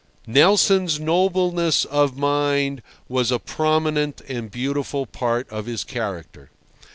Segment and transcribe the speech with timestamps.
[0.25, 6.49] "Nelson's nobleness of mind was a prominent and beautiful part of his character.